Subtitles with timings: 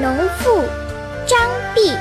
[0.00, 0.62] 农妇
[1.26, 1.38] 张
[1.74, 1.92] 碧。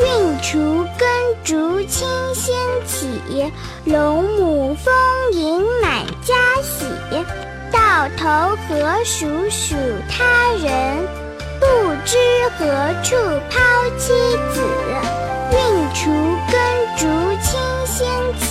[0.00, 0.06] 运
[0.40, 1.08] 锄耕
[1.42, 2.54] 竹清先
[2.86, 3.50] 起，
[3.84, 4.94] 龙母丰
[5.32, 6.84] 盈满家喜。
[7.70, 9.74] 到头何属属
[10.08, 10.24] 他
[10.62, 11.06] 人，
[11.58, 11.66] 不
[12.04, 12.16] 知
[12.58, 12.64] 何
[13.02, 13.16] 处
[13.50, 13.58] 抛
[13.96, 14.12] 妻
[14.52, 14.62] 子。
[15.52, 15.58] 运
[15.94, 16.04] 锄
[16.50, 16.56] 耕
[16.96, 17.06] 竹
[17.42, 18.08] 清先
[18.38, 18.46] 起，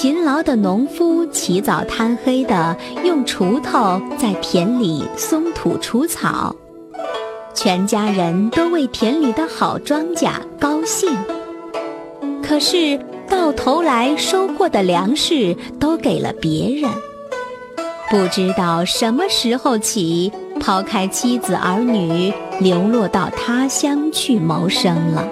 [0.00, 6.54] 勤劳的农夫起早贪黑的用锄头在田里松土除草，
[7.52, 11.10] 全家人都为田里的好庄稼高兴。
[12.40, 12.96] 可是
[13.28, 16.88] 到头来收获的粮食都给了别人，
[18.08, 25.28] 不知道什么时候起抛开妻子儿女，流落到他乡去谋生了。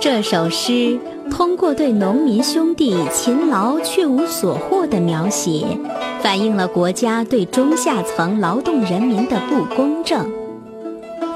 [0.00, 0.98] 这首诗。
[1.30, 5.66] 通过对农民兄弟勤劳却无所获的描写，
[6.20, 10.30] 反映了国家对中下层劳动人民的不公正，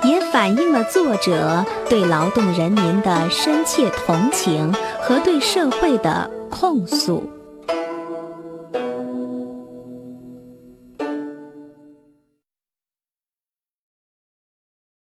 [0.04, 7.22] 也反映了作者对劳动人民的深切同情和对社会的控诉。